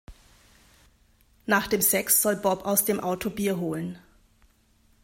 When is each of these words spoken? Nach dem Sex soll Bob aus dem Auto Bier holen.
Nach 1.45 1.67
dem 1.67 1.79
Sex 1.81 2.23
soll 2.23 2.35
Bob 2.35 2.65
aus 2.65 2.85
dem 2.85 2.99
Auto 2.99 3.29
Bier 3.29 3.57
holen. 3.59 3.99